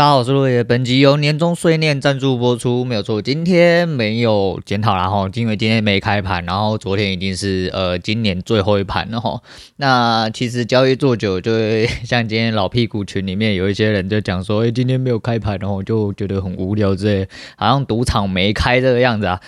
[0.00, 0.64] 大家好，我是落叶。
[0.64, 3.20] 本集由年终碎念赞助播出，没有错。
[3.20, 9.42] 今天没有检讨啦哈，因为今天没开盘，然后昨天已经是呃今年最后一盘了哈。
[9.76, 19.38] 那其实交易做久，就会像今天老屁股群里面有一些人就讲说，哎，今天没有开盘，然后就觉得很无聊之类，好像赌场没开这个样子啊。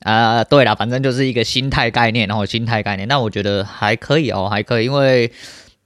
[0.00, 5.32] 啊、对了，反正就是一个心态概念，然后心态概念，那我觉得还可以哦，还可以，因为。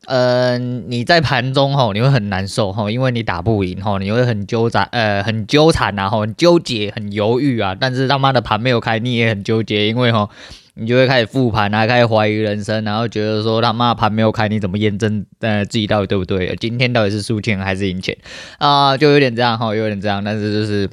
[0.06, 7.76] 呃，你在盘中吼，你会很难受吼，因为你打不赢吼，你会很纠缠，呃，很纠缠然后很纠结，很犹豫啊。
[7.78, 10.30] 但是他妈的盘没有开，你也很纠结，因为吼，
[10.74, 16.56] 你就会开始复盘啊，开始怀疑人生，然后觉得说他妈盘没有开，你怎么验证呃自己到底对不对？
[16.60, 18.16] 今天到底是输钱还是赢钱
[18.58, 20.88] 啊、就有点这样吼，有点这样，但是就是。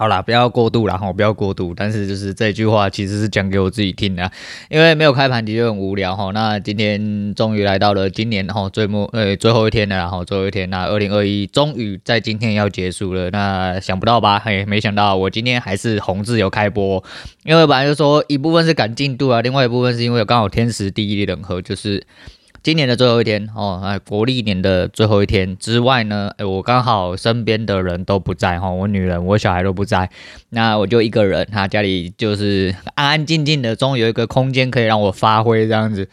[0.00, 1.74] 好啦，不要过度啦，哈，不要过度。
[1.76, 4.32] 但是就是这句话其实是讲给我自己听的，
[4.70, 6.30] 因为没有开盘的确很无聊哈。
[6.32, 13.28] 那今天终于来到了今年哈最末呃最后一天了，然后最后一天，那二零二一终于在今天要结束了。
[13.28, 14.38] 那想不到吧？
[14.42, 17.04] 嘿，没想到我今天还是红字有开播，
[17.44, 22.06] 因为本来就说一部分是赶进度啊，另外一部分是因为刚好天时地利人和，就是。
[22.62, 30.10] 今年的最后一天哦，哎，国历年的最后一天之外呢，哎，我刚好身边的人都不在哈，我女人、我小孩都不在，
[30.50, 36.08] 那我就一个人，他家里就是安安静静的，终于有一个空间可以让我发挥这样子。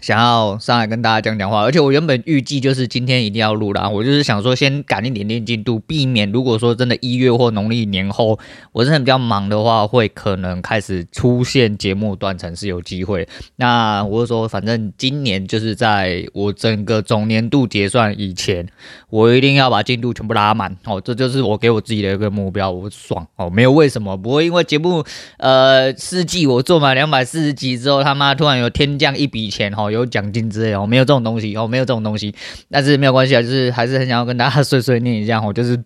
[0.00, 8.38] 想要上来跟大家讲讲话，而且我原本预计就是今天一定要录啦，我就是想说先赶一点点进度，避免如果说真的一月或农历年后
[8.72, 13.28] 我真的比较忙的话，会可能开始出现节目断层是有机会。
[13.56, 18.66] 那我就说，反正今年就是在我整个总年度结算以前，
[19.08, 25.04] 我一定要把进度全部拉满哦，这就是我给我自己的一个目标，我爽哦，没有为什么，不会因为节目
[25.38, 32.34] 呃四季我做满两百四十集之后，他妈突然有天降一笔钱哦有奖金之类哦，没有这种东西哦，没有这种东西，
[32.70, 35.82] 但是没有关系啊，就是还是很想要跟大家碎碎念一下哦， 就是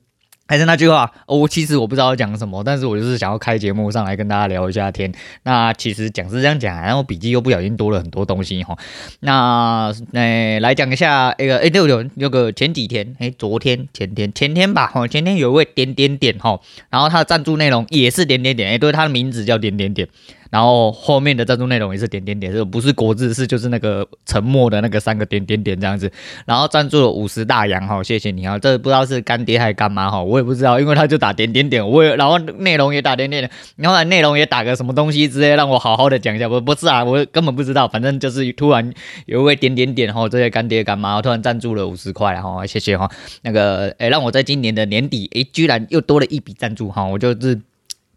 [0.46, 5.10] 还是那句话，我其实我不知道要讲什么，但是我就是想要开节目上来跟大家聊一下天。
[5.44, 8.76] 那其实讲是这样讲，然后笔记又不小心多了很多东西哈。
[9.20, 20.06] 那诶来讲一下那个诶六六那个前几天诶昨天前天前天吧哈，前天有一位点点点哈，然后他的赞助内容也是点点点，诶对，他的名字叫点点点。
[20.50, 26.10] 然后后面的赞助内容也是点点点，这不是国字，是就是那个沉默的那个三个点点点这样子。
[26.46, 28.58] 然后赞助了五十大洋哈，谢谢你啊！
[28.58, 36.48] 这不知道是干爹还是干妈哈，我也不知道，因为他就打点点点，我也然后内容也打点点点，然后内容也打个什么东西之类，让我好好的讲一下。
[36.48, 38.92] 不不是啊，我根本不知道，反正就是突然
[39.26, 43.10] 有一位点点点哈，这些干爹干妈突然赞助了五十块哈，谢谢哈。
[43.42, 47.60] 那个诶，让我在今年的年底诶，居然又多了一笔赞助哈，我就是。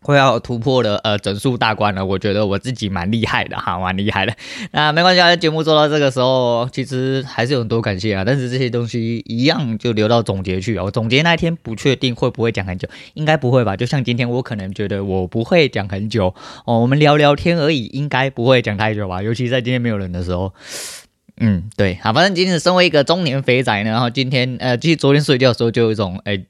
[0.07, 4.33] 快要突破了呃整数大关了，我觉得我自己蛮厉害的哈，蛮厉害的。
[4.71, 8.23] 那没关系啊，节目做到这个时候，其实还是有很多感谢啊。
[8.25, 10.85] 但是这些东西一样就留到总结去啊。
[10.85, 13.75] 我总结那一天不确定会不会讲很久，应该不会吧？
[13.75, 19.21] 就像今天，我可能觉得我不会讲很久哦，我们聊聊天而已，应该不会讲太久吧？
[19.21, 20.53] 尤其在今天没有人的时候。
[21.41, 26.41] 嗯，对，好，反正今天身为一个中年肥仔呢，然后今天呃，其实昨天睡觉的时候就有一种哎。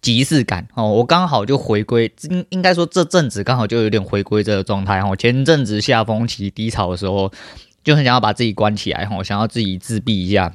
[0.00, 5.14] 即视感哦，我刚好就回归，应应该说这阵子刚好就有点回归这个状态哈。
[5.14, 7.30] 前阵子下风期低潮的时候，
[7.84, 10.54] 就很想要把自己关起来哈，想要自己自闭一下，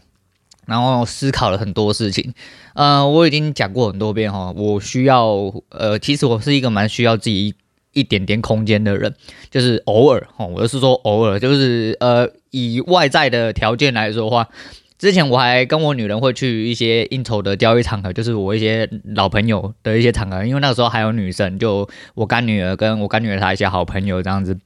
[0.66, 2.34] 然后思考了很多事情。
[2.74, 7.54] 呃，我已经讲过很多遍哈，我需要呃，其实我是一个蛮需要自己
[7.94, 9.14] 一点点空间的人，
[9.52, 14.50] 就是偶尔哈，我是说偶尔，就是呃，以外在的条件来说话。
[15.06, 24.58] 之前我还跟我女人会去一些应酬的交易场合，就是我一些老朋友的一些场合，因为那个时候还有女生，就我干女儿跟我干女儿她一些好朋友这样子。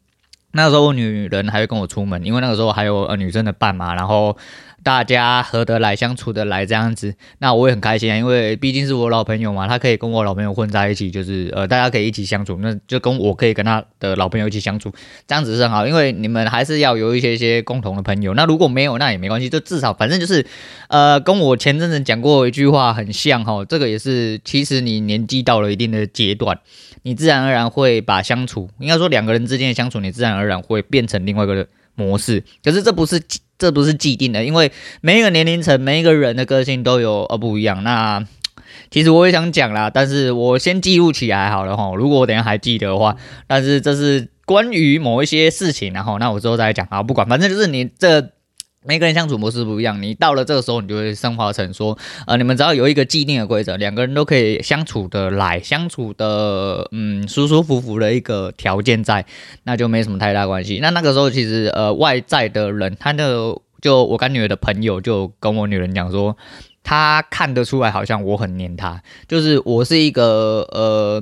[0.54, 4.38] 那时候我女人还会跟我出门，因为那个时候还有呃女生的伴嘛，然后。
[4.84, 14.92] 大家合得来，相处得来这样子，那我也很开心啊，因为毕竟是我老朋友嘛，他可以跟我老朋友混在一起，就是呃，大家可以一起相处，那就跟我可以跟他的老朋友一起相处，
[15.28, 18.34] 这样子是很好，因为你们还是要有一些一些共同的朋友。
[18.34, 20.46] 那如果没有，那也没关系，就至少反正就是，
[20.88, 26.58] 呃，跟我前阵子讲过一句话很像哈，这个也是，其实你年纪到了一定的阶段，
[27.04, 33.22] 你自然而然会把相处，应该说两个人之间的相处，你自然而然会变成另外一个模式，可是这不是。
[33.60, 34.72] 这不是既定的，因为
[35.02, 37.84] 每一个年龄层、每一个人的个性都有呃不一样。
[37.84, 38.26] 那
[38.90, 41.94] 其实我也想讲啦，但是我先记录起来好了哈。
[41.94, 47.04] 如果我等下还记得的话，但是这是关于某一些事情，然后那我之后再讲啊。
[47.04, 48.32] 不管，反正就是你这。
[48.86, 59.26] 每个人相处模式不一样，你到了这个时候，你就会升华成说，呃，你们只要有一个既定的规则，两个人都可以相处的来，相处的嗯舒舒服服的一个条件在，
[59.64, 60.80] 那就没什么太大关系。
[60.82, 66.38] 那那个时候其实呃外在的人，他的就我干女儿的朋友就跟我女人讲说。
[66.82, 71.22] 他看得出来好像我很黏他，就是我是一个呃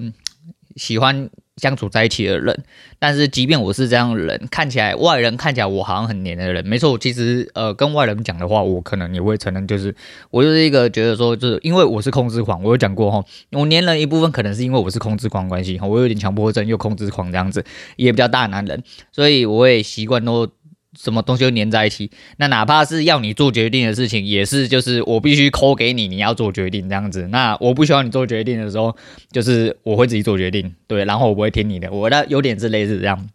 [0.77, 1.30] 喜欢。
[1.57, 2.63] 相处在一起的人，
[2.98, 9.94] 但是即便我是这样的人，看起来外人看起来我好像很黏的人，没错，其实呃跟外人讲的话，我可能也会承认，就是
[10.31, 17.65] 我就是一个觉得说，就是因为我是控制狂，我有讲过哈，我黏人一部分可能是因为我是控制狂关系，我有点强迫症又控制狂这样子，
[17.95, 20.48] 也比较大男人，所以我也习惯都。
[20.97, 27.27] 什么东西都黏在一起，那哪怕是要你做决定的事情，也是就是我必须抠给你，你要做决定这样子。
[27.27, 28.95] 那我不需要你做决定的时候，
[29.31, 31.91] 就是我会自己做决定，对，然后我不会听你的。
[31.91, 33.29] 我的有点是类似这样。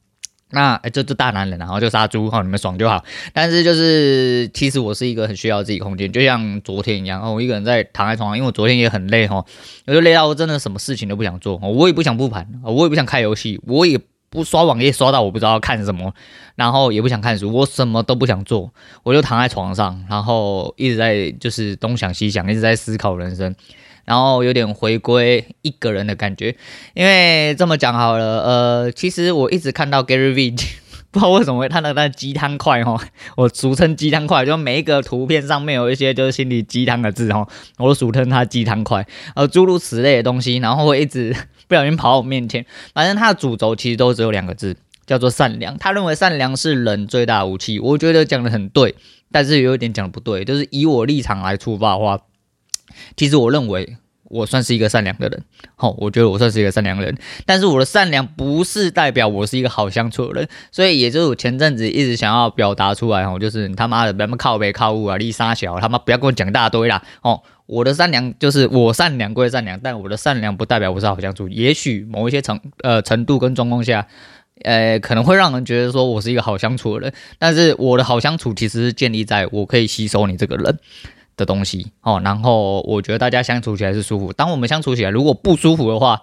[0.51, 3.03] 那哎，这这大男人，然后就杀猪哈，你们爽就好。
[3.33, 9.43] 但是就是其实我是一个很需要自己空间，就像昨天一样，我一个人在躺在床上，因为我昨天也很累哈，
[9.87, 14.01] 我就累到我真的什么事情都不想做，我也不想复盘，我也不想开游戏，我也。
[14.33, 16.15] 不刷网页刷到我不知道看什么，
[16.57, 23.55] 然后也不想看书，我什么都不想做，我就躺在床上，然后一直在就是东想西想，一直在思考人生，
[24.07, 26.57] 然后有点回归一个人的感觉。
[26.95, 30.57] 因为这么讲好了，呃，其实我一直看到 Gary Vee，
[31.13, 32.99] 不知道为什么会他的那鸡汤块哈，
[33.37, 37.47] 我俗称鸡汤块，就每一个图片上面有一些就是心理鸡汤的字哈，
[37.77, 41.37] 我俗称他鸡汤块，呃，诸如此类的东西，然后会一直。
[41.73, 44.77] 不小心跑到我面前，反正他的主轴其实都只有两个字，
[45.07, 45.79] 叫做善良。
[45.79, 48.95] 他认为善良是人最大的武器，我觉得讲的很对，
[49.31, 52.21] 但是有一点讲的不对，就是以我立场来出发的话，
[53.17, 53.97] 其实我认为
[54.33, 55.45] 我算是一个善良的人。
[55.77, 67.43] 好，我觉得我算是一个善良的人，但是我的善良不是代表我是一个好相处的人，所以也就是我前阵子一直想要表达出来，哦，就是你他妈的不要靠北靠物啊，丽莎小，他妈不要跟我讲大堆啦，哦。
[67.67, 71.49] 我的善良就是我善良归善良，但我的善良不代表我是好相处。
[71.49, 74.07] 也许某一些程呃程度跟状况下，
[74.65, 80.79] 呃可能会让人觉得说我是一个好相处的人，但是我的好相处其实是建立在我可以吸收你这个人
[81.37, 82.21] 的东西哦。
[82.25, 84.33] 然后我觉得大家相处起来是舒服。
[84.33, 86.23] 当我们相处起来如果不舒服的话，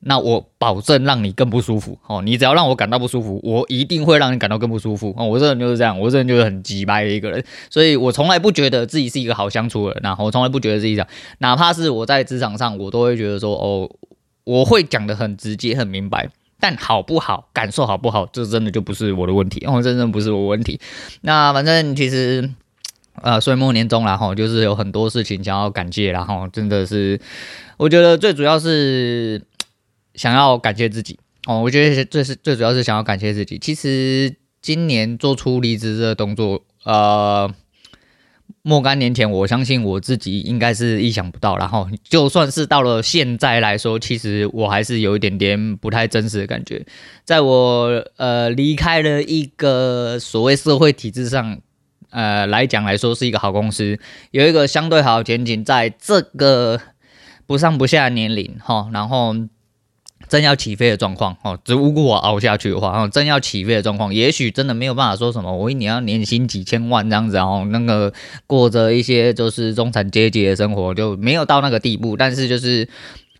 [0.00, 2.20] 那我保证让你更不舒服哦！
[2.20, 5.24] 你只要让我感到不舒服，我一定会让你感到更不舒服哦！
[5.24, 11.08] 我这人就是这样，我这人就是很机掰的一个人，所以我从来不觉得自己是一个好相处的人，然后我从来不觉得自己这样，
[11.38, 13.90] 哪怕是我在职场上，我都会觉得说哦，
[14.44, 16.28] 我会讲得很直接、很明白，
[16.60, 20.78] 但好不好，感受好不好，这真的就不是我的问题哦，真的不是我问题。
[21.22, 22.48] 那反正其实
[23.22, 27.20] 呃，岁末年终然后就是有很多事情想要感谢，然后真的是，
[27.76, 29.42] 我觉得最主要是。
[30.16, 33.58] 想要感谢自己哦，我觉得最是最主要是想要感谢自己。
[33.58, 37.52] 其实今年做出离职这个动作，呃，
[38.62, 41.58] 若干年前，我相信我自己应该是意想不到。
[41.58, 46.86] 然后就算是到了现在来说，其实我还是有一点点不太真实的感觉。
[47.26, 51.60] 在我呃离开了一个所谓社会体制上，
[52.10, 53.98] 呃来讲来说是一个好公司，
[54.30, 56.80] 有一个相对好的前景，在这个
[57.46, 59.34] 不上不下的年龄哈，然后。
[60.28, 68.12] 真要起飞的状况哦，如果我熬下去的话，真要起飞的状况，也许真的没有办法说什么，我一年要年薪几千万这样子，然后那个
[68.46, 72.88] 过着一些就是中产阶级的生活，就没有到那个地步，但是就是。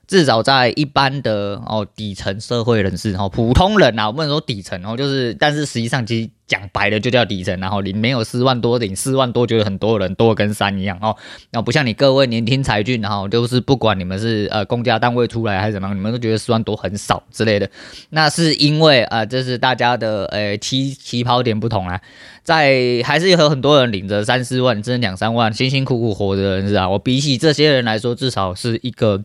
[0.07, 11.17] 至少在一般的哦底层社会人士哦普通人啊，我不能说底层哦，就是但是实际上其实讲白了就叫底层，然后你没有四万多，领四万多，觉得很多人多跟山一样哦，
[11.51, 17.69] 然后不像你各位年轻才俊，然后就是不管你们是呃公家单位出来还是怎么样，你们都觉得四万多很少之类的，
[18.11, 22.01] 那是因为啊、呃，这是大家的呃起起跑点不同啊，
[22.45, 29.25] 在还是有很多人领着三四万甚至两三万辛辛苦苦活着的人是啊，我比起这些人来说，至少是一个。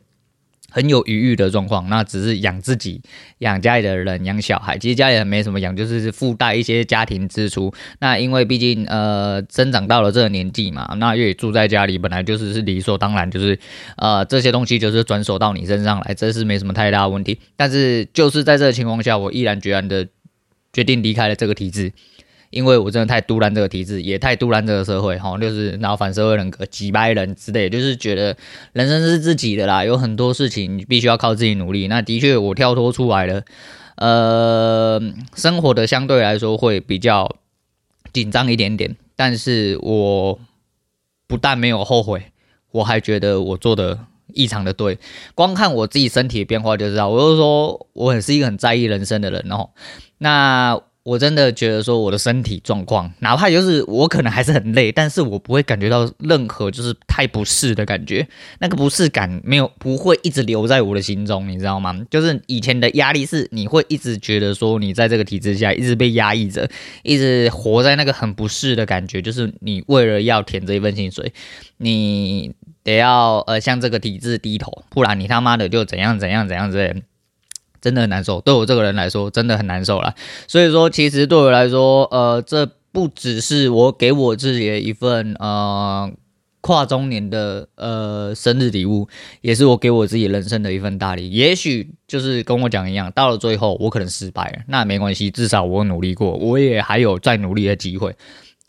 [0.72, 3.02] 很有余裕的状况，那只是养自己、
[3.40, 4.78] 养家里的人、养小孩。
[4.78, 7.72] 其实家里人没什么养，就是附带一些家庭支出。
[8.00, 13.60] 那因为毕竟呃，增长到了这个年纪嘛，那越住在家里本来就是是理所当然，就是
[13.98, 17.38] 呃这些东西就是转手到你身上来，这是没什么太大问题。
[17.58, 20.08] 但是就是在这个情况下，我毅然决然的
[20.72, 21.92] 决定离开了这个体制。
[22.52, 28.36] 因为我真的太独揽这个体制，也太独揽这个社会，哈，就是然后反社会人格、几百人之类，就是觉得
[28.74, 31.88] 人生是自己的啦，有很多事情你必须要靠自己努力。
[31.88, 33.44] 那的确，我跳脱出来了，
[33.96, 35.02] 呃，
[35.34, 37.38] 生活的相对来说会比较
[38.12, 40.38] 紧张一点点，但是我
[41.28, 42.34] 不但没有后悔，
[42.72, 43.98] 我还觉得我做的
[44.34, 45.00] 异常的对。
[45.36, 49.70] 光看我自己身体的变化就知道，我就说我很是一个很在意人生的人哦。
[50.18, 50.82] 那。
[51.04, 58.28] 我真的觉得说我的身体状况，哪怕就是我可能还是很累，但是我不会感觉到任何就是太不适的感觉。
[58.60, 62.00] 那个不适感没有不会一直留在我的心中，你知道吗？
[62.12, 66.70] 就是以前的压力是你会一直觉得说你在这个体制下一直被压抑着，
[67.02, 71.34] 一直活在那个很不适的感觉，就是你为了要填这一份薪水，
[71.78, 72.54] 你
[72.84, 77.02] 得要呃向这个体制低头，不然你他妈的就怎样怎样怎样之类，
[77.82, 78.40] 真的很难受。
[78.42, 80.14] 对我这个人来说，真的很难受了。
[80.48, 86.12] 所以说，其实对我来说，呃，这不只是我给我自己的一份呃。
[86.64, 89.08] 跨中年的呃生日礼物，
[89.42, 91.32] 也是我给我自己人生的一份大礼。
[91.32, 98.16] 也许就是跟我讲一样，到了最后我可能失败了，那没关系，至少我努力过，我也还有再努力的机会。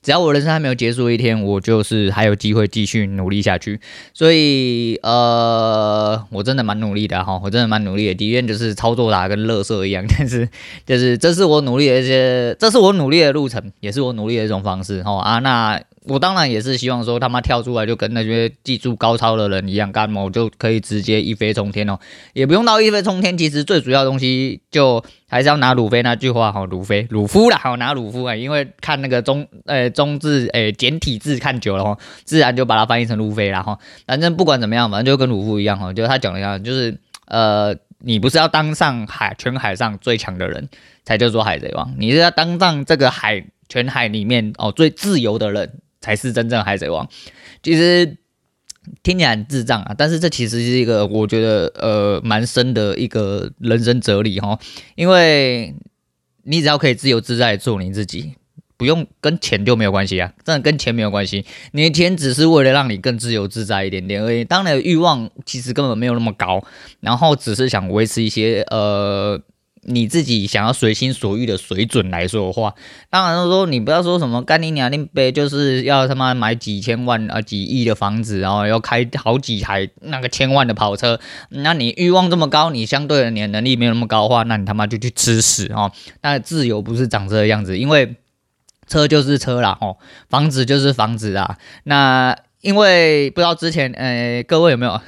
[0.02, 3.80] 只要我人生还没有结束一天，我就是还有机会继续努力下去。
[4.12, 8.14] 所以呃，我真的蛮努力的哈，我真的蛮努力的。
[8.14, 10.48] 底院就是操作打跟乐色一样， 但是
[10.84, 15.80] 就是这是我努力的一些，这是我努力的路程，也是我努力的一种方式哈啊那。
[16.04, 21.96] 我当然也是希望说他妈跳出来就跟那些技术高超的人一样干嘛，我就可以直接一飞冲天哦，
[22.32, 23.38] 也不用到一飞冲天。
[23.38, 33.78] 其实最主要的东西就还是要拿鲁飞那句话哈，鲁飞鲁夫啦，好拿鲁夫啊，因为看那个中呃中字诶简体字看久了哈，自然就把它翻译成路飞了哈。
[34.04, 40.68] 反正不管怎么样，反正就跟鲁夫一样哈，就他讲的一样，就是呃你不是要当上海全海上最强的人
[41.04, 45.78] 才叫做海贼王，你是要当上这个海全海里面哦最自由的人。
[46.02, 47.08] 才是真正海贼王。
[47.62, 48.18] 其实
[49.02, 54.58] 听起来很智障啊，但是这其实是一个我觉得呃蛮深的一个人生哲理哈。
[54.96, 55.74] 因为
[56.42, 58.34] 你只要可以自由自在做你自己，
[58.76, 61.46] 不用跟钱就没有关系啊，真的跟钱没有关系。
[61.70, 64.44] 你的钱只是为了让你更自由自在一点点而已。
[64.44, 66.62] 当你的欲望其实根本没有那么高，
[67.00, 69.40] 然后只是想维持一些呃。
[69.84, 72.74] 你自己想要随心所欲的水准来说的话，
[73.10, 81.18] 当然说你不要说什么干你娘的呗，就是要他妈买几千万啊几亿的房子，然后要开好几台那个千万的跑车。
[81.48, 85.90] 那你欲望这么高，你相对的你的能力没有那么高的话，那你他妈就去吃屎哦。
[86.20, 88.14] 那自由不是长这个样子，因为
[88.86, 89.96] 车就是车啦，哦，
[90.30, 91.58] 房子就是房子啊。
[91.82, 95.00] 那因为不知道之前，呃，各位有没有？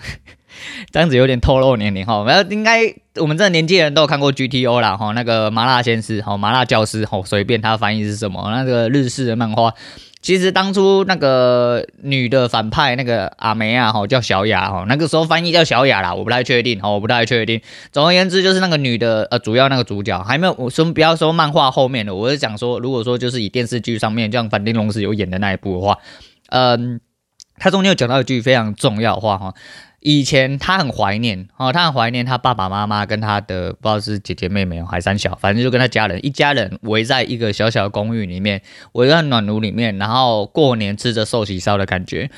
[0.90, 9.73] 这样子有点透露年龄哈，然后应该我们这年纪人都有看过 GTO 啦哈，那个麻辣鲜师哈，麻辣教师哈，随便他翻译是什么，那个日式的漫画，
[10.20, 17.61] 其实当初那个女的反派那个阿梅啊哈，叫小雅哈，那个时候翻译叫小雅啦，我不太确定哈，我不太确定。
[17.92, 25.99] 总而言之，就是那个女的呃，主要那个主角还没有，我说不要说漫画后面的，我是讲说，如果说就是以电视剧上面，像反町隆史有演的那一部的话，
[26.49, 27.00] 嗯，
[27.58, 29.54] 他中间有讲到一句非常重要的话哈。
[30.06, 38.61] 以前他很怀念哦，他很怀念他爸爸妈妈跟他的不知道是姐姐妹妹还三小，反正就跟他家人一家人围在一个小小的公寓里面，
[38.92, 42.30] 围在暖炉里面，然后过年吃着寿喜烧的感觉。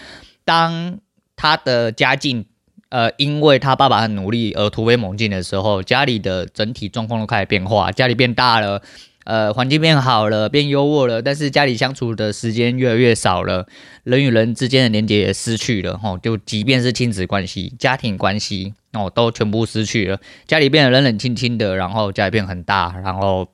[0.45, 1.01] 当
[1.35, 2.47] 他的家境
[2.89, 8.81] 呃因为他爸爸很努力而突飞猛进的时候，家里的整体状况都开始变化，家里变大了。
[9.27, 13.67] 呃，环境变好了，变优渥了，但是家里相处的时间越来越少了，
[14.05, 20.21] 人与人之间的连接也失去了，吼，就即便是亲子关系、家庭关系，哦，都全部失去了。
[20.47, 23.49] 家里变得冷冷清清的，然后家里变很大，然后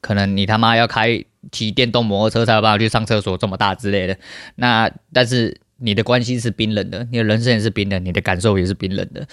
[0.00, 1.22] 可能你他妈要开
[1.52, 4.16] 骑电动摩托车才有办法去上厕所，这么大之类的。
[4.54, 9.28] 那但是你的关系是冰冷的，你的人生也是冰冷，你的感受也是冰冷的。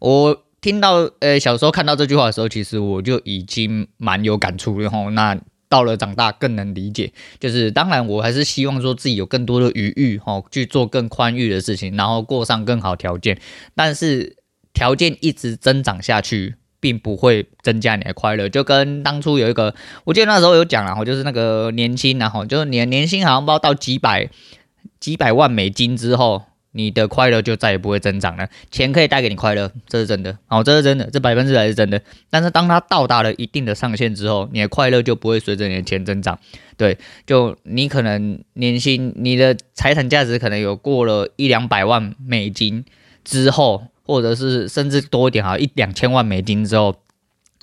[0.00, 0.42] 我。
[0.64, 7.12] 听到呃，小时候看到这句话的时候，其实我就已经蛮有感触，然后那到了长大更能理解。
[7.38, 13.38] 就是当然，我还是希望说自己有更多的余裕，哈，去做更宽裕的事情，然后过上更好条件。
[13.74, 14.38] 但是
[14.72, 18.48] 条件一直增长下去，并不会增加你的快乐。
[18.48, 24.30] 就跟当初有一个，我记得那时候有讲了，然后就是那个年薪，然后就是你的年薪好像不知道到几百
[24.98, 26.44] 几百万美金之后。
[26.76, 28.46] 你的快乐就再也不会增长了。
[28.70, 30.36] 钱可以带给你快乐，这是真的。
[30.48, 32.00] 哦，这是真的，这百分之百是真的。
[32.28, 36.38] 但是当它到达了一定的上限之后，你的快乐就不会随着你的钱增长。
[36.76, 42.84] 对，就你可能年薪，你的财产价值可能有过了一两百万美金
[43.24, 46.94] 之后，或者是甚至多一点哈，一两千万美金之后。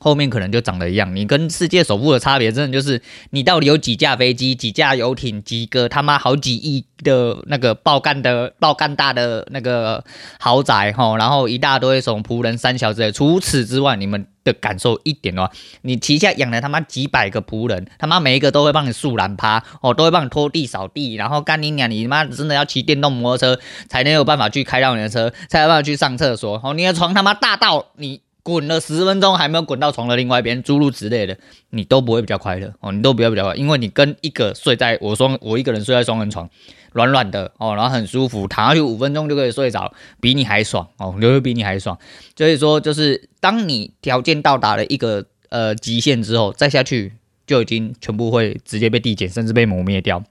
[0.03, 10.03] 后面可能就长得一样，你跟世界首富的差别，真的就是你到底有几架飞机、几架游艇、几个他妈好几亿的那个爆干的爆干大的那个
[10.39, 13.12] 豪宅哈，然后一大堆什么仆人、三小之类。
[13.12, 15.51] 除此之外，你们的感受一点的话，
[15.84, 28.22] 你旗下养了他妈几百个仆人，他妈每一个都会帮你树懒趴哦，都会帮你拖地、扫地，然后干你娘，你妈真的要骑电动摩托车才能有办法去开到你的车，才有办法去上厕所哦，你的床他妈大到你。
[28.43, 31.38] 滚了十分钟还没有滚到床的另外一边，诸如此类的，
[31.69, 36.50] 你都不会比较快乐哦，你都不要比较快乐，因为你跟一个睡在我双我一个人睡在双人床，
[36.93, 41.98] 软软的哦，然后很舒服，躺下去五分钟就可以睡着，比你还爽哦，就会比你还爽。
[42.36, 47.13] 所以说，就是当你条件到达了一个呃极限之后，再下去
[47.45, 50.24] 就已经全部会直接被递减，甚至被磨灭掉。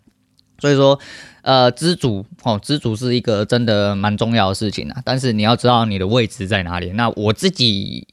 [0.58, 0.98] 所以说，
[1.42, 5.02] 呃，知足哦，知足是一个真的蛮重要的事情啊。
[5.04, 6.90] 但是你要知道你的位置在哪里。
[6.92, 8.06] 那我自己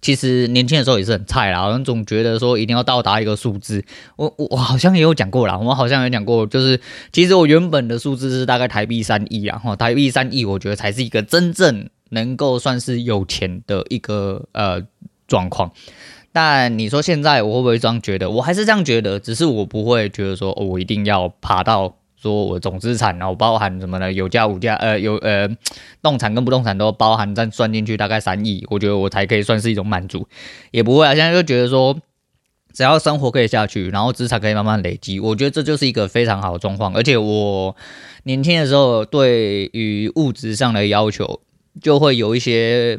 [0.00, 3.82] 其实年轻的时候也是很菜啦，好像总觉得说一定要到达一个数字。
[4.16, 6.78] 我我好像也有讲过啦，我好像有讲过，就是
[7.10, 14.82] 其实我原本的数字是大概台币三亿啊，哈，台币三亿，我觉得才是一个真正能够算是有钱的一个呃
[15.26, 15.72] 状况。
[16.32, 18.28] 但你说现在我会不会这样觉得？
[18.28, 24.10] 我还是这样觉得，只是我不会觉得说，我一定要爬到说我总资产，然后包含什么呢？
[24.10, 25.46] 有价无价，呃，有呃，
[26.02, 30.26] 动产跟不动产都包含再算进去，大概三亿，我觉得我才可以算是一种满足。
[30.70, 31.94] 也不会啊，现在就觉得说，
[32.72, 36.94] 只要生活可以下去，然后资产可以慢慢累积，我觉得这就是一个非常好的状况。
[36.96, 37.76] 而且我
[38.22, 41.40] 年轻的时候对于物质上的要求
[41.82, 42.98] 就会有一些。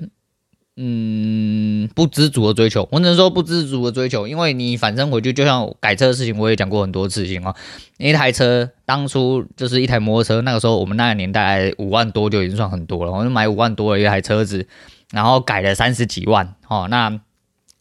[0.78, 7.56] 嗯，不知足的追求，我只能说不知足的追求，因为你反正回去，就像改车的事情，我也讲过很多次情哦。
[7.98, 14.68] 一台车当初就是一台摩托车，那个时候我们那个年代五万多就已经算很多了，我就买五万多的一台车子，
[15.12, 17.20] 然后改了三十几万哦，那。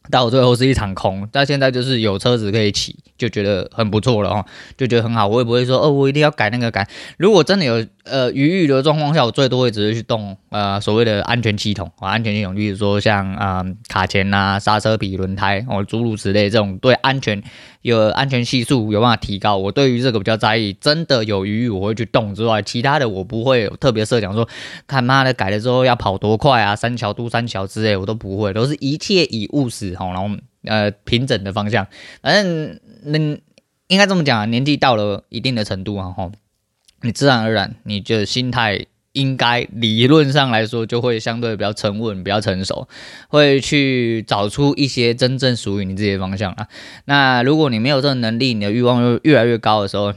[0.09, 4.45] 到最后是一场空，但现在就是有车子可以骑，就觉得很不错了哦，
[4.77, 5.27] 就觉得很好。
[5.27, 6.87] 我也不会说哦，我一定要改那个改。
[7.17, 17.41] 如果真的有呃余裕的状况下，我最多也只是去动呃所谓的安全系统啊，安全系统，例如说像啊、卡钳呐、刹车皮、轮胎哦诸如此类这种对安全
[17.85, 19.55] 有安全系数有办法提高。
[19.57, 24.49] 我对于这个比较在意，真的有余我会去动之外，其他的我不会特别设想说，
[24.87, 29.95] 看妈的改了之后要跑多快啊，三桥都三桥之类我都不会，都是一切以务实。
[29.95, 31.85] 好，然后呃平整的方向，
[32.23, 33.19] 反正那
[33.85, 36.31] 应该这么讲，年纪到了一定的程度啊，哈，
[37.03, 42.87] 你自然而然你就心态应该理论上来说就会相对比较沉稳、比较成熟，
[43.29, 46.67] 会去找出一些真正属于你自己的方向啊。
[47.05, 50.13] 那如果你没有这个能力，你的欲望又越来越高的时候，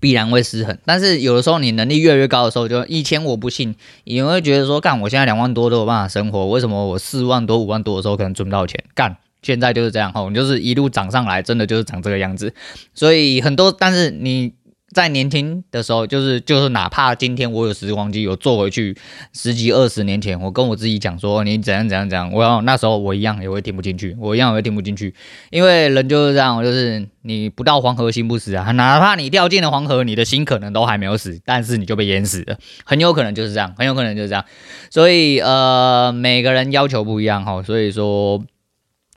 [0.00, 8.82] 必然会失衡，但是有的时候你能力越来越高的时候，就以前我不信，你会觉得说，干，我现在两万多都有办法生活，为什么我四万多、五万多的时候可能赚不到钱？
[8.94, 12.52] 干，现在就是这样吼，你就是一路涨上来，真的就是长这个样子，
[12.92, 14.52] 所以很多，但是你。
[14.94, 18.96] 在年轻的时候，就是就是，哪怕今天我有时光机，有坐回去
[19.32, 25.12] 十几二十年前，我跟我自己讲说，你怎样怎样怎样，我要那时候我一样也会听不进去，我一样也会听不进去，
[25.50, 34.44] 因为人就是这样，就是你不到黄河心不死啊，哪怕你掉进了黄河，你的心可能都还没有死，但是你就被淹死了，很有可能就是这样，很有可能就是这样，
[34.90, 38.42] 所以呃，每个人要求不一样哈，所以说。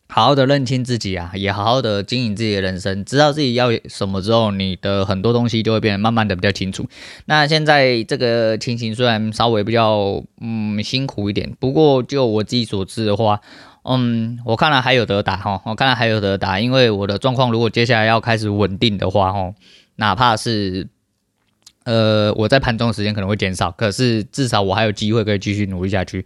[0.10, 6.88] 好好的认清自己啊，也好好的经营自己的人生，知道自己要什么之后，你的很多东西就会变得慢慢的比较清楚。
[7.26, 13.42] 那现在这个情形虽然稍微比较嗯辛苦一点，不过就我自己所知的话，
[13.84, 19.54] 嗯，我看来还有得打哈，我看来还有得打，因为我的状况如果接下来要开始稳定的话哈，
[19.98, 20.88] 哪怕是
[21.84, 26.26] 呃我在盘中的时间可能会减少，可是至少我还有机会可以继续努力下去。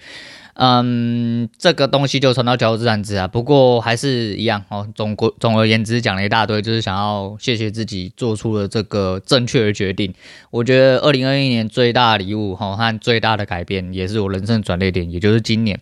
[0.53, 3.27] 嗯，这个东西就传到脚自然之啊。
[3.27, 4.87] 不过还是一样哦。
[4.93, 10.13] 总归总而言之，讲了一大堆，就是想要谢谢自己做出了这个正确的决定。
[10.49, 15.79] 我觉得二零二一年最大的礼物哈和最大的改变，也是我人生转捩点，也就是今年，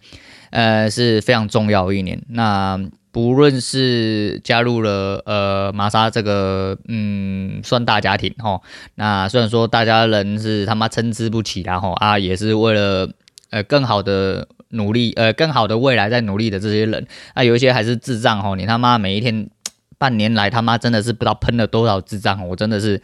[0.52, 2.22] 呃是非常重要的一年。
[2.30, 2.80] 那
[3.12, 8.62] 不论是加入了呃玛莎这个嗯算大家庭哈，
[8.94, 13.10] 那虽然说大家人是他妈参差不齐然后啊，也是为了
[13.50, 14.48] 呃更好的。
[14.70, 19.50] 努力，呃，更好的未来在努力的这些人，啊、有一些还是智障吼，你他妈每一天
[19.98, 23.02] 半年来他妈真的是不知道喷了多少智障，我真的是，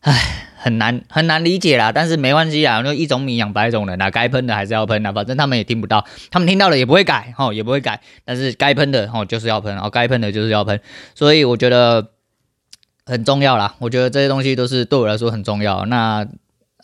[0.00, 1.92] 唉，很难很难理解啦。
[1.92, 8.00] 但是没关系啊，那一种米养百种人啊，该喷的还是要喷啊，反正他们也听不到，他们听到了也不会改，哦，也不会改。
[8.24, 10.80] 但是该喷的哦就是要喷，哦该喷的就是要喷，
[11.14, 12.08] 所以我觉得
[13.04, 13.74] 很重要啦。
[13.80, 15.84] 我觉得这些东西都是对我来说很重要。
[15.86, 16.26] 那，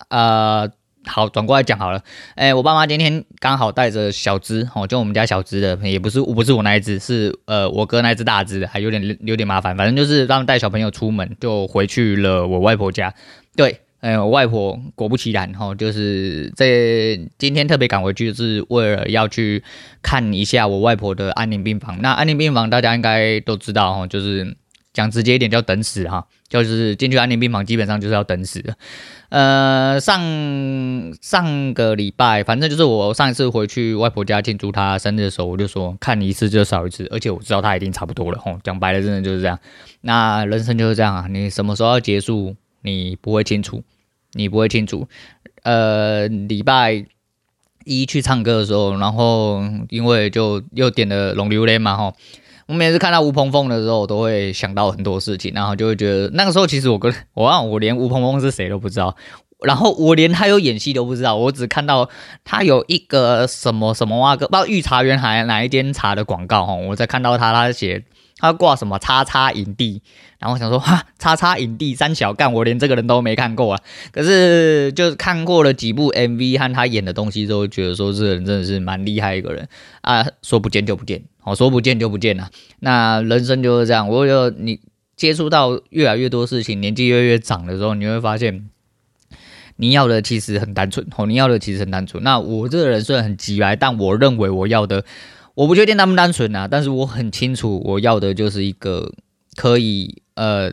[0.08, 0.70] 呃。
[1.06, 2.02] 好，转过来讲好了。
[2.34, 9.76] 哎、我爸妈今天刚好带着小只，哦，就我们家小只的，也不是，不是我那一只，是呃我哥那一只大只的，还有点有点麻烦。
[9.76, 13.14] 反正就是他们带小朋友出门，就回去了我外婆家。
[13.54, 16.66] 对，哎、我外婆果不其然，哈，就是在
[17.38, 19.62] 今天特别赶回去，就是为了要去
[20.02, 22.02] 看一下我外婆的安宁病房。
[22.02, 24.56] 那安宁病房大家应该都知道，哈，就是
[24.96, 28.64] 讲直接一点叫等死，哈，就是进去安宁病房基本上就是要等死。
[29.28, 30.22] 呃，上
[31.20, 38.38] 上个礼拜，反正就是我上一次回去外婆家庆祝她生日的时候，我就说看一次就少一次，而且我知道她一定差不多了。
[38.38, 39.59] 吼，讲白了，真的就是这样。
[40.00, 43.85] 那人生就是这样啊，你什么时候要结束，你不会清楚，
[44.32, 45.06] 你不会清楚。
[45.62, 47.04] 呃，礼拜
[47.85, 52.16] 一去唱歌的时候，然后因为就又点了龙榴莲嘛，吼。
[52.66, 59.16] 我每次看到吴鹏峰的时候，我都会想到很多事情，然后就会觉得那个时候其实我跟我忘我连吴鹏峰是谁都不知道，
[59.64, 62.09] 然后我连他有演戏都不知道，我只看到
[62.44, 68.05] 他有一个什么什么哇个，不知道御茶园还哪一间茶的广告哈，我在看到他他写。
[68.38, 70.02] 他挂什么叉叉营地，
[70.38, 73.83] 然后我想说哈叉叉影帝三小干，我连这个人都没看过啊。
[74.12, 79.68] 可是就看过了几部 MV 和他演的东西之后，觉得说这个人真的是蛮厉害一个人
[80.03, 80.27] 啊。
[80.42, 82.51] 说不见就不见，哦，说不见就不见了。
[82.81, 84.81] 那人生就是这样，我觉得你
[85.16, 88.68] 接触到越来越多事情，年纪越来越长的时候，你会发现
[89.77, 92.22] 你要的其实很单纯哦，你要的其实很单纯。
[92.22, 95.05] 那我这个人虽然很急来，但我认为我要的。
[95.55, 99.14] 我不确定单不单纯啊，但是我很清楚，我要的就是一个
[99.55, 100.72] 可以呃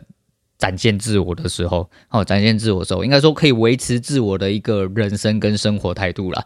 [0.56, 6.44] 展现自我的时候，哦，展现自我的时候，应该说可以维持自我的一个人生跟生活态度啦。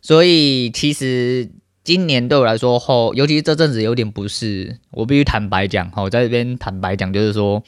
[0.00, 1.50] 所以其实
[1.82, 7.62] 今年对我来说，后尤其是这阵子有点不适，我必须坦白讲，好，在这边坦白讲，就是说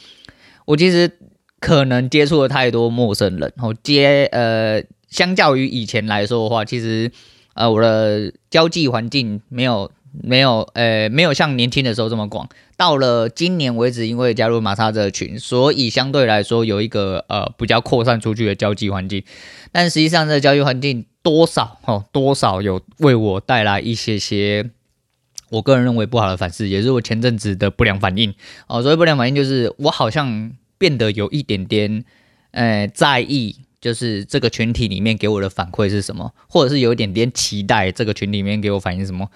[0.64, 1.10] 我其实
[1.58, 7.10] 可能接触了太多陌生人，然后接呃，相较于以前来说的话，其实
[7.54, 9.90] 呃，我的交际环境没有。
[10.12, 12.48] 没有，呃，没有像年轻的时候这么广。
[12.76, 19.22] 到了今年为止，因为加入马萨这群，所以相对来说有一个呃比较扩散出去的交际环境。
[19.70, 24.70] 但实际上，这个交际环境多少哦，多少有为我带来一些些
[25.50, 28.34] 我个人认为不好的反思，也是我前阵子的不良反应
[28.66, 28.82] 哦。
[28.82, 32.04] 所谓不良反应，就是我好像变得有一点点，
[32.52, 39.28] 呃，在意，就是这个群体里面给我的反馈是什么，或者是有一点点期待这个群里面给我反映什么。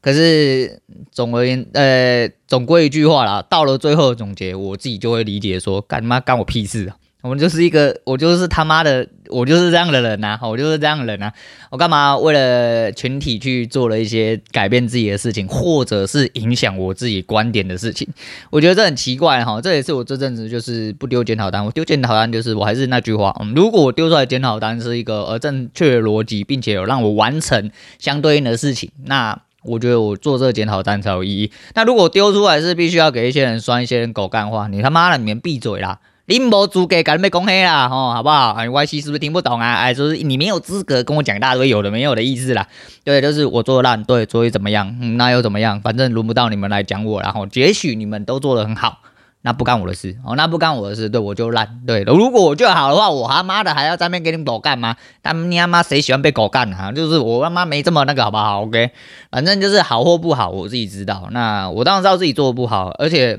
[0.00, 0.80] 可是
[1.12, 6.96] 总而言，呃，总归一句话啦，到了最后的总结，我自己就会理解说，干妈干我屁事啊！
[7.22, 11.32] 我们就是一个，我就是他妈的，我就是这样的人呐、啊， 我就是这样的人呐、啊，
[11.70, 18.08] 我干嘛为了群体去做了一些改变自己的事情，或者是影响我自己观点的事情？
[18.48, 29.38] 我觉得这很奇怪哈，这也是我这阵子就是不丢检讨单，我丢检讨单就是我还是那句话，嗯，如果我丢出来检讨单是一个呃正确的逻辑，并且有让我完成相对应的事情，那。
[29.62, 31.52] 我觉得我做这个检讨单才有意义。
[31.74, 35.98] 那如果丢出来是必须要给一些人酸、一些人狗干话，你他妈的你们闭嘴啦！
[36.26, 38.52] 你没资格跟你们讲黑啦，吼，好不好？
[38.52, 39.74] 哎，Y C 是不是听不懂啊？
[39.74, 42.68] 哎，就是你没有资格跟我讲一大堆有的没有的意思啦。
[43.02, 44.96] 对，就是我做的烂，对，所以怎么样？
[45.00, 45.80] 嗯，那又怎么样？
[45.80, 48.98] 反正轮不到你们来讲我，然后也许你们都做的很好。
[49.42, 51.80] 那不干我的事哦，那不干我的事，对，我就烂。
[51.86, 54.96] 对，如果我就好的话，我他妈的还要在那边给你们狗干吗？
[55.22, 56.92] 但你他妈谁喜欢被狗干啊？
[56.92, 58.90] 就是我他妈没这么那个，好不好？OK，
[59.30, 61.28] 反正就是好或不好，我自己知道。
[61.30, 63.38] 那我当然知道自己做的不好，而且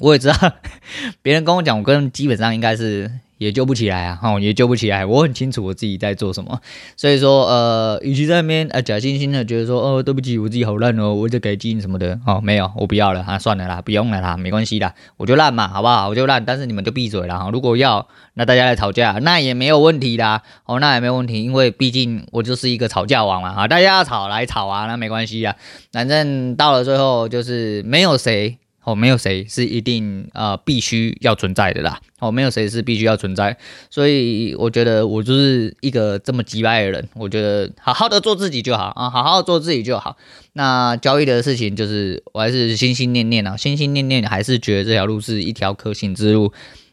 [0.00, 0.34] 我也知道
[1.22, 3.10] 别人跟我讲，我跟基本上应该是。
[3.38, 5.06] 也救不起来啊，哦，也救不起来。
[5.06, 6.60] 我很清楚我自己在做什么，
[6.96, 16.08] 所以说，呃，与其在那边呃假惺惺的觉得说，哦，对不起，我自己好烂哦，我在改进什么的，哦，没有，我不要了啊，算了啦，不用了啦，没关系的，我就烂嘛，好不好？
[16.08, 17.48] 我就烂，但是你们就闭嘴了哈。
[17.52, 25.54] 如果要，那大家来吵架，那也没有问题的，哦，那也没有问题，因为毕竟我就是一个吵架王嘛，啊，大家要吵来吵啊，那没关系啊，
[25.92, 28.58] 反正到了最后就是没有谁。
[28.88, 32.00] 哦，没有谁是一定呃必须要存在的啦。
[32.20, 33.54] 哦，没有谁是必须要存在，
[33.90, 37.06] 所以我觉得我就是一个这么机掰的人。
[37.14, 40.16] 我觉得好好的做自己就好啊，好好做自己就好。
[40.54, 46.50] 那交易的事情就是我还是心心念念啊，心心念念还是觉得这条路是一条可行之路。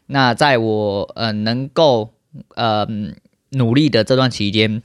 [0.08, 2.10] 那在我呃能够
[2.56, 2.86] 呃
[3.52, 4.82] 努力的这段期间。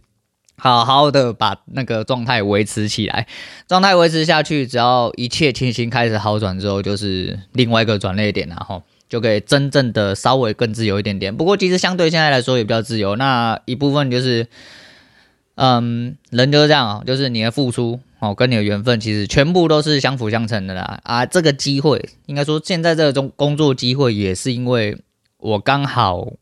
[0.63, 3.26] 好好的把那个状态维持起来，
[3.67, 11.36] 状态维持下去，只要一切情形开始好转之后，就是另外一个转捩点，然后就可以真正的稍微更自由一点点。
[11.36, 14.45] 不过其实相对现在来说也比较自由，那一部分就是，
[15.56, 21.00] 嗯，人就是这样啊，就是你的付出哦，跟你的缘分其实全部都是相辅相成的啦。
[21.02, 24.95] 啊，这个机会应该说现在这种工作机会也是因为
[25.39, 26.34] 我刚好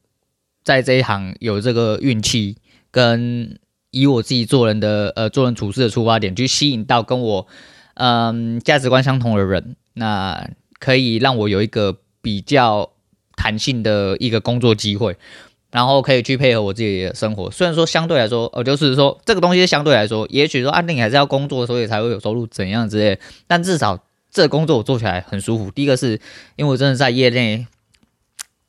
[0.61, 2.57] 在这一行有这个运气
[2.91, 3.57] 跟。
[3.91, 7.47] 以我自己做人的呃做人处事的出发点，去吸引到跟我
[7.95, 10.49] 嗯价值观相同的人，那
[10.79, 12.91] 可以让我有一个比较
[13.35, 15.17] 弹性的一个工作机会，
[15.71, 17.49] 然后可以去配合我自己的生活。
[17.49, 25.71] 虽然说相对来说，呃，就是说这个东西相对来说，也许说啊，你还是要工作，所以才会有收入怎样之类，但至少这个工作我做起来很舒服。
[25.71, 26.19] 第一个是
[26.55, 27.65] 因为我真的在业内。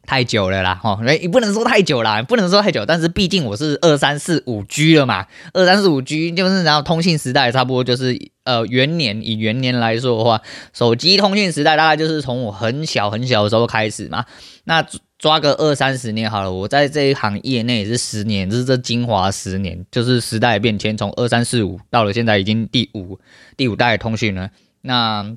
[0.06, 14.24] 太久了啦，哈，你不能说太久啦，不能说太久，但是毕竟我是二三四五 G 了嘛，二三四五 G 就是然后通信时代差不多就是呃元年，以元年来说的话，手机通讯时代大概就是从我很小很小的时候开始嘛，
[14.64, 14.84] 那
[15.18, 23.20] 抓个二三十年好了，我在这一行业内也是十年，就是这精华十年，就是时代变迁，从二三四五到了现在已经第五
[23.56, 25.36] 第五代通讯了，那。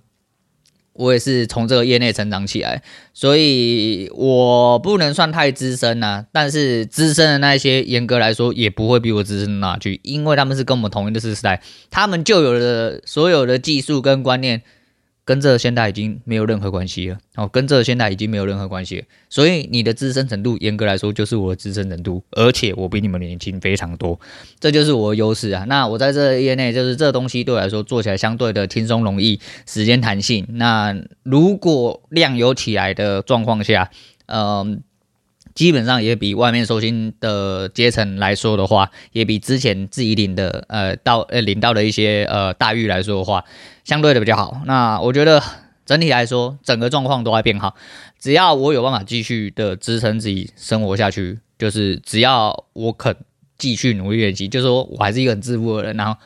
[0.94, 2.82] 我也是从这个业内成长起来，
[3.14, 14.62] 所以我不能算太资深呐、但是资深的那些，严格来说也不会比我资深哪去，因为他们是跟我们同一个时代，他们就有的所有的技术跟观念。
[15.26, 19.06] 跟这现在已经没有任何关系了哦，跟这现在已经没有任何关系了。
[19.30, 24.20] 所以你的资深程度，严格来说就是我的资深程度，而且我比你们年轻非常多，
[24.60, 25.64] 这就是我的优势啊。
[25.68, 30.46] 那我在这业内，就是这东西对我来说做起来相对的轻松容易，时间弹性。
[30.50, 33.90] 那如果量有起来的状况下，
[34.26, 34.82] 嗯、
[35.56, 43.44] 基本上也比外面收薪的阶层来说的话，也比之前自己领的呃到呃领到的一些呃待遇来说的话，
[43.84, 44.62] 相对的比较好。
[44.66, 45.42] 那我觉得
[45.86, 47.76] 整体来说，整个状况都在变好。
[48.20, 53.16] 只要我有办法继续的支撑自己生活下去，就是只要我肯
[53.58, 55.98] 继续努力练习，就是说我还是一个很自负的人。
[55.98, 56.20] 然后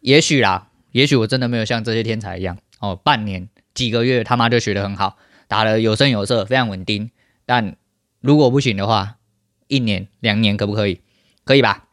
[0.00, 5.16] 也许啦，也许我真的没有像这些天才一样哦，半年几个月他妈就学得很好，
[5.48, 7.10] 打得有声有色，非常稳定，
[7.46, 7.76] 但。
[8.24, 9.16] 如果不行的话，
[9.66, 11.00] 一年两年可不可以？
[11.42, 11.88] 可以吧？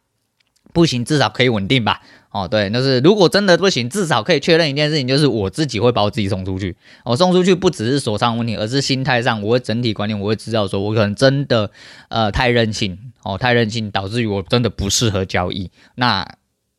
[0.79, 2.01] 不行，至少可以稳定吧？
[2.31, 6.75] 哦，对，那是如果真的不行，至少可以确认一件事情，就是我自己会把我自己送出去。
[7.03, 11.69] 我、送出去不只是手上问题，而是心态上，我会整体观念，我会知道说，我可能真的
[12.07, 15.69] 呃太任性哦，太任性，导致于我真的不适合交易。
[15.95, 16.25] 那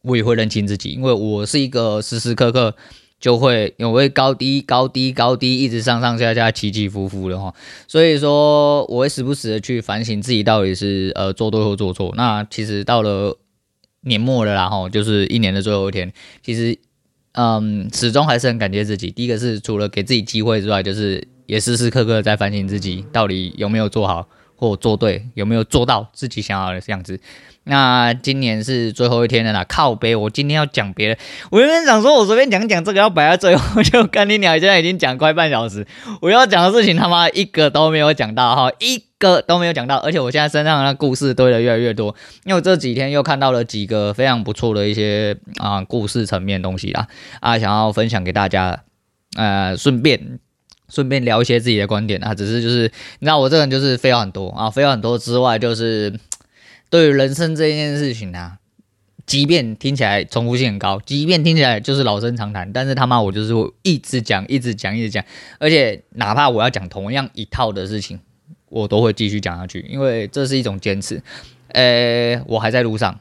[0.03, 2.75] 我也会认清自己，因为我是一个时时刻刻。
[3.21, 7.55] 就会有会高低高低高低一直上上下下起起伏伏的哈，
[7.87, 12.15] 所以说我会时不时的去反省自己到底是呃做对或做错。
[12.17, 13.37] 那其实到了
[14.03, 16.79] 年末了然后，就是一年的最后一天，其实
[17.33, 19.11] 嗯始终还是很感谢自己。
[19.11, 24.29] 第一个是除了给自己机会之外，就是也时时刻刻在反省自己到底有没有做好
[24.61, 27.19] 或做对，有没有做到自己想要的样子。
[27.65, 30.17] 那今年是最后一天了啦，靠北！
[30.17, 31.21] 我今天要讲别的，
[31.51, 34.59] 我原本想说，我随便讲讲这个，要摆在最后，就跟你娘！
[34.59, 35.87] 现在已经讲快半小时，
[36.21, 47.07] 我要讲的事情他妈一个都没有讲到哈，一个都没有讲到，而且我现在身上的故事堆得越来越多，因为我这几天又看到了几个非常不错的一些啊故事层面的东西啦，
[47.41, 48.83] 啊，想要分享给大家，
[49.37, 50.41] 呃，顺便
[50.91, 52.83] 顺便聊一些自己的观点啊，只是就是
[53.21, 56.13] 你知道我这个人就是废话很多啊，废话很多之外就是。
[56.93, 58.59] 对于人生这件事情啊，
[59.25, 65.25] 即便听起来重复性很高，即便听起来就是老生常谈，但是他妈我就是会一直讲，一直讲，一直讲，
[65.61, 68.19] 而且哪怕我要讲同样一套的事情，
[68.69, 71.23] 我都会继续讲下去，因为这是一种坚持。
[71.69, 73.21] 呃，我还在路上，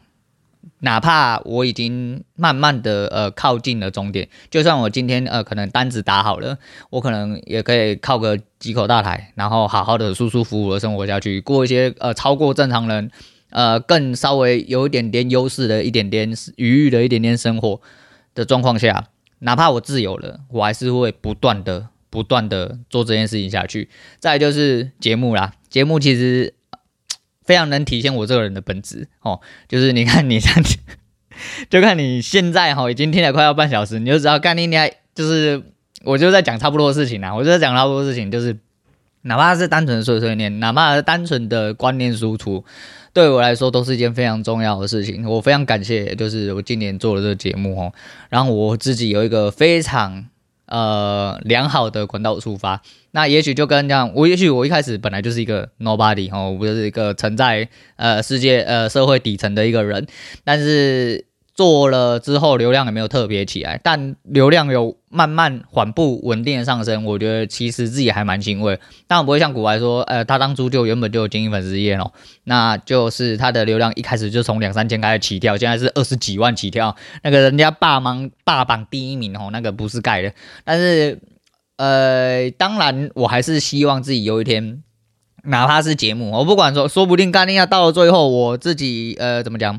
[0.79, 6.57] 哪怕我已经慢慢的呃靠近了终点，就算我今天呃可能单子打好了，
[6.89, 13.11] 我可能也可以靠个几口大台，然后好好的舒舒服服的生活下去，过一些呃超过正常人。
[13.51, 17.81] 呃，更稍微有一点点优势的一点点余裕的一点点生活
[18.35, 19.07] 的状况下，
[19.39, 23.89] 哪怕我自由了，我还是会不断的、不断的做这件事情下去。
[24.19, 26.53] 再就是节目啦，节目其实
[27.49, 29.39] 非常能体现我这个人的本质哦。
[29.67, 30.77] 就是你看你这样子，
[31.67, 35.59] 就看你现在哈、哦，已经听了快要半小时，你就知道干你娘，就是
[36.03, 38.55] 我就在讲差不多的事情啊，我就在讲差不多的事情，就是
[39.23, 42.63] 哪怕是单纯的碎碎念，哪怕是单纯的观念输出。
[43.11, 47.91] 对我来说都是一件非常重要的事情，我非常感谢，就是我今年做了这个节目哦，
[48.29, 50.27] 然后我自己有一个非常
[50.69, 60.07] 呃良好的管道出发，那也许就跟这样，我也许我一开始本来就是一个 nobody 哦，我不是一个存在呃世界呃社会底层的一个人，
[60.43, 61.28] 但是。
[61.59, 67.03] 做了之后，流量也没有特别起来，但流量有慢慢缓步稳定上升。
[67.03, 72.13] 我觉得其实自己还蛮欣慰，但我不会像古来说，呃，他当初就原本就有经营粉丝页哦，
[72.45, 80.31] 那就是他的流量一开始就从两三千开始起跳，现在是二十几万起跳，那个人家霸榜霸榜第一名哦，那个不是盖的。
[80.63, 81.19] 但是，
[81.75, 84.81] 呃，当然我还是希望自己有一天，
[85.43, 89.77] 哪怕是节目，我不管说，说不定干一下到了最后，我自己呃怎么讲？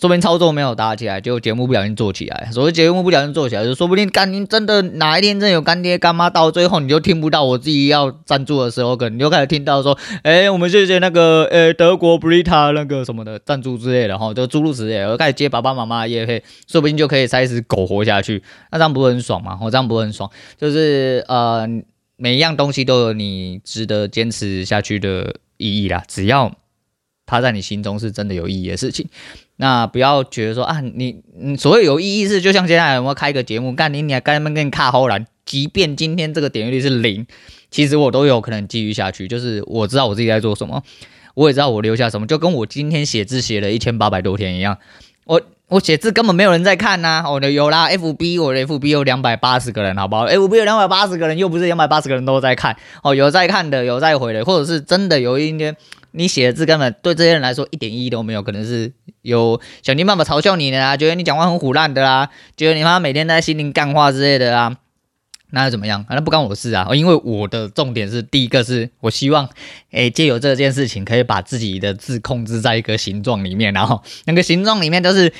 [0.00, 2.48] 说不定操作没有打起来，就节目不小心做起来。
[2.50, 18.42] 所谓节目不小心做起来，就说不定干你真的哪一天真的有干爹干妈，到最后你就听不到我自己要赞助的时候，可能你就开始听到说，哎，我们谢谢那个呃德国 Brita 那个什么的赞助之类的哈，就诸如此类，我开始接爸爸妈妈的业配，说不定就可以开始苟活下去。
[18.70, 19.58] 那这样不是很爽吗？
[19.60, 21.68] 我这样不是很爽，就是呃
[22.16, 26.50] 每一样东西都有你值得坚持下去的意义啦，只要
[27.32, 29.08] 它在你心中是真的有意义的事情。
[29.56, 37.26] 那不要觉得说啊，你你所谓有意义是，就像接下来我们开个节目，干你你还干嘛跟你卡后来，即便今天这个点击率是零，
[37.70, 39.26] 其实我都有可能继续下去。
[39.26, 40.82] 就是我知道我自己在做什么，
[41.34, 44.76] 我也知道我留下什么，就跟我今天写字写了一千八百多天一样。
[45.24, 47.30] 我我写字根本没有人在看呐、啊。
[47.30, 55.76] 我的有啦，FB 我的 FB 有两百八十个人，好不好？FB 有两百八十个人，又不是两百八十个人都在看哦，有在看的，有在回的，或者是真的有一天
[56.12, 64.76] 你写的字根本对这些人来说一点意义都没有，可能是有想尽办法嘲笑你的啊，觉得你讲话很虎烂的啦，觉得你妈每天在心灵干话之类的啦。
[65.54, 66.02] 那又怎么样？
[66.04, 66.88] 反正不关我事啊！
[66.94, 69.46] 因为我的重点是，第一个是我希望，
[69.90, 75.30] 诶，借由这件事情，可以把自己的字控制在一个形状里面，然后那个形状里面都是，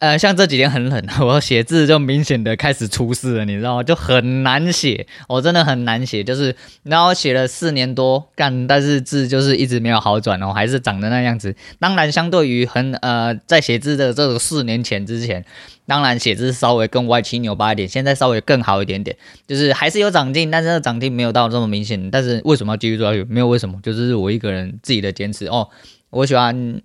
[0.00, 3.82] 呃，像这几天很冷， 我写字就明显的开始出事了，你知道吗？
[3.82, 11.54] 就很难写，我真的很难写，就是然后写了四年多干，但是字就是一直没有好转哦，还是长得那样子。
[11.78, 15.44] 当然，相对于很呃，在写字的这个四年前之前。
[15.86, 19.14] 当然，写字稍微更歪七扭八一点，现在稍微更好一点点，
[19.46, 22.10] 就是还是有长进，但是长进没有到这么明显。
[22.10, 23.24] 但是为什么要继续做下去？
[23.28, 25.68] 没有为什么，就是我一个人自己的坚持哦。
[26.10, 26.80] 我喜欢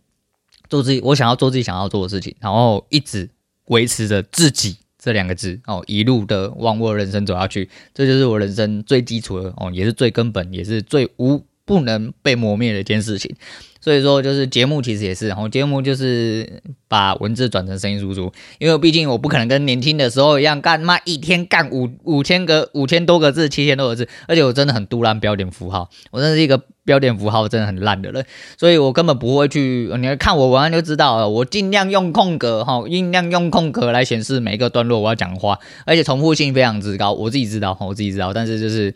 [0.70, 3.30] 做自己，我想要做自己想要做的事情，然后一直
[3.66, 13.36] 维持着自己这两个字哦，一路的往我人生走下去，这就是我人生最基础的哦，也是最根本，也是最无不能被磨灭的一件事情。
[13.82, 28.26] 所以说，就是节目其实也是，然后节目就是把文字转成声音输出，因为毕竟我不可能跟年轻的时候一样干嘛一天干五五千个五千多个字七千多个字，而且我真的很赌烂标点符号，我真的是一个标点符号真的很烂的人，
[28.58, 38.94] 所以我根本不会去，你看我文案就知道了，我尽量用空格哈，尽量用空格来显示每一个段落我要讲话，而且重复性非常之高，我自己知道，我自己知道，但是就是。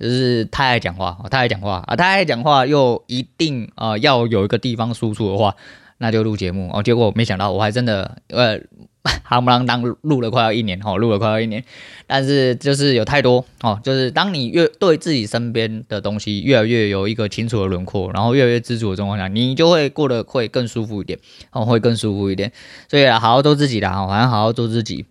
[0.00, 1.96] 就是太爱讲话，太爱讲话啊！
[1.96, 5.56] 太爱讲话又一定啊、要有一个地方输出的话，
[5.96, 6.80] 那就录节目哦。
[6.80, 8.60] 结果没想到我还真的呃，
[9.28, 11.64] 夯不啷当录了快要一年哦，录了快要一年。
[12.06, 21.18] 但是就是有太多哦，就是当你越对自己身边的东西越来越有一个清楚的轮廓，然后越来越知足的状况下，你就会过得会更舒服一点
[21.52, 22.52] 哦，会更舒服一点。
[22.88, 25.06] 所以，好好做自己的哦，反正好好做自己，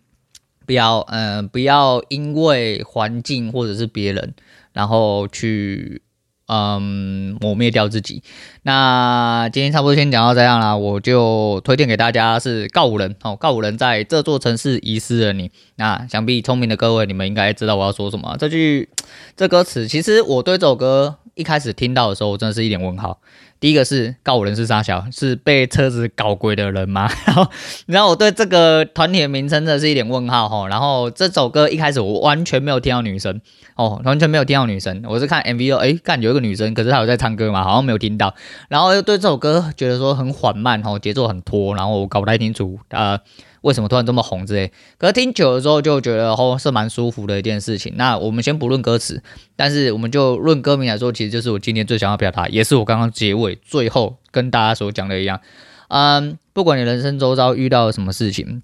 [0.65, 4.33] 不要嗯、不要因为环境或者是别人。
[4.73, 6.03] 然后去，
[6.47, 8.23] 嗯，抹灭掉自己。
[8.63, 15.51] 那今天差不多先讲到这样啦，我就推荐给大家是告五人哦，告五人在这座城市遗失了你。
[15.75, 18.35] 那想必聪明的各位，你们应该知道我要说什么。
[18.39, 18.89] 这句
[19.35, 23.19] 这歌词，其实我对这首歌一开始听到的时候，我真的是一脸问号。
[23.59, 27.09] 第一个是告五人是沙小，是被车子搞鬼的人吗？
[27.25, 27.47] 然后，
[27.87, 30.67] 然后我对这个团体的名称真的是一点问号哈。
[30.67, 33.41] 然后这首歌一开始我完全没有听到女生
[33.75, 35.03] 哦，完全没有听到女生。
[35.07, 38.35] 我是看 MV 哦，诶，看有一个女生，可是她有在唱歌嘛，好像没有听到。
[38.69, 43.19] 然后又对这首歌觉得说很缓慢哦，节奏很拖，然后我搞不太清楚呃。
[43.61, 44.71] 为什么突然这么红之类？
[44.97, 47.93] 可是听久了之后就觉得哦，是蛮舒服的一件事情。
[47.95, 49.21] 那我们先不论歌词，
[49.55, 55.41] 但是我们就论歌名来说，其实就是我今天最想要表达，也是我刚刚结尾最后跟大家所讲的一样。
[55.89, 58.61] 嗯，不管你人生周遭遇到了什么事情，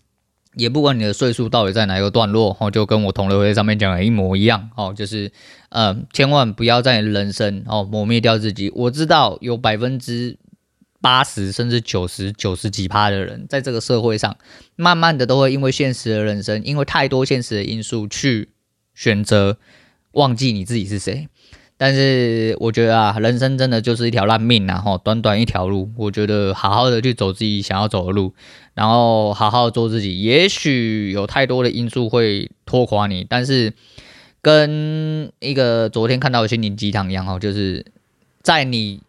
[0.55, 5.31] 也不管你的岁数到底在哪一个段落，哦，就跟我同乐会上面讲的一模一样哦，就是
[5.69, 8.71] 嗯，千万不要在人生哦磨灭掉自己。
[8.75, 10.37] 我知道有百分之。
[11.03, 14.37] 八十甚至九十九十几趴的人，在这个社会上，
[14.77, 18.47] 慢慢的都会因为现实的人生，因为太多现实的因素去
[18.95, 19.57] 选择
[20.13, 21.27] 忘记你自己是谁。
[21.75, 28.33] 但是我觉得啊，人生真的就是一条烂命啊，吼，短短一条路，我觉得好好的去走自己想要走的路，
[28.73, 30.21] 然后好好做自己。
[30.21, 33.73] 也许有太多的因素会拖垮你，但是
[34.41, 37.85] 跟一个昨天看到的心灵鸡汤一样，吼，就是
[38.41, 39.01] 在你。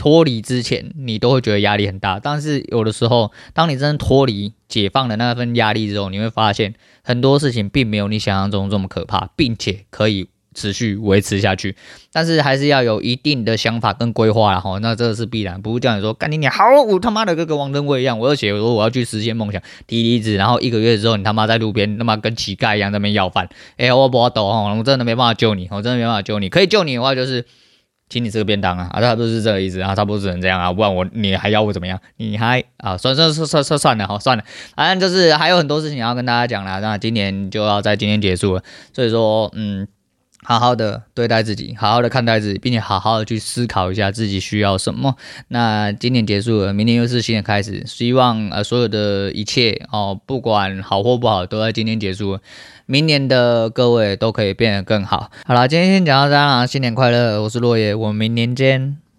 [0.00, 11.76] 脱离之前，你都会觉得压力很大，但是有的时候，当你真的脱离、解放了那份压力之后，你会发现很多事情并没有你想象中这么可怕，并且可以持续维持下去。
[12.14, 16.14] 但是还是要有一定的想法跟规划，然后那这是必然，不是这样说。
[16.14, 27.44] 干你娘，好，我他妈的跟个王登辉一样，我要写我说我要去实现梦想，提离职，然后一个月之后，你他妈在路边他妈跟乞丐一样在那边要饭，哎、我不懂哈，我真的没办法救你，我真的没办法救你，可以救你的话就是。
[28.10, 31.98] 请你吃个便当啊，啊，差不多是这个意思啊，差不多只能这样啊，不然我你还要我怎么样？
[32.18, 34.44] 你还啊，算算算算算算了，好算了，
[34.76, 39.88] 反正就是还有很多事情要跟大家讲了，那今年就要在今天结束了，所以说嗯。
[40.42, 45.16] 好好的对待自己，好好的看待自己，并且好好的去思考一下自己需要什么。
[45.48, 47.84] 那今年结束了，明年又是新的开始。
[47.86, 52.40] 希望呃所有的一切哦，不管好或不好，都在今天结束了。
[52.86, 55.30] 明年的各位都可以变得更好。
[55.44, 57.42] 好了，今天先讲到这样啦，新年快乐！
[57.42, 59.09] 我是落叶，我们明年见。